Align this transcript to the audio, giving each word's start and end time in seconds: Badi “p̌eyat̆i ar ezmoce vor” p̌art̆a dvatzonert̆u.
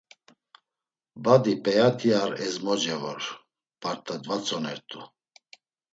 Badi 1.23 1.53
“p̌eyat̆i 1.63 2.09
ar 2.21 2.31
ezmoce 2.45 2.95
vor” 3.01 3.21
p̌art̆a 3.81 4.15
dvatzonert̆u. 4.23 5.01